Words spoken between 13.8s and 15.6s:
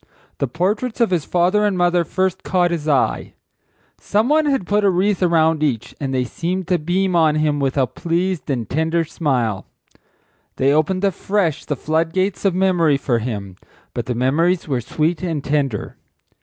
but the memories were sweet and